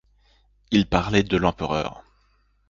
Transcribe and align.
Il 0.71 0.87
parlait 0.87 1.21
de 1.21 1.37
l'empereur. 1.37 2.03